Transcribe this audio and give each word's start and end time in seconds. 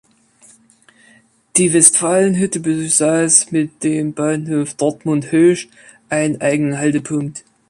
Die 1.57 1.73
Westfalenhütte 1.73 2.59
besaß 2.59 3.51
mit 3.51 3.83
dem 3.83 4.13
Bahnhof 4.13 4.73
Dortmund-Hoesch 4.73 5.69
einen 6.09 6.41
eigenen 6.41 6.79
Haltepunkt. 6.79 7.43